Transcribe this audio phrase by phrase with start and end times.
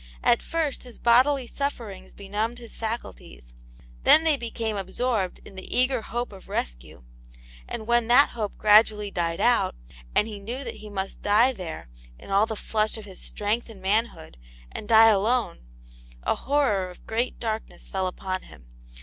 [0.23, 3.53] At first his bodily sufferings benumbed his faculties;
[4.03, 7.03] then they became absorbed in the eager hope of rescue;
[7.67, 9.75] and when that hope gradually died out,
[10.15, 11.87] and he knew that he must die there
[12.17, 14.37] in all the flush of his strength and manhood,
[14.71, 15.67] and die alone,
[16.23, 18.65] a horror of great darkness fell upon him.